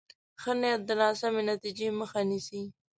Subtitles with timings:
[0.41, 2.61] ښه نیت د ناسمې نتیجې مخه نیسي.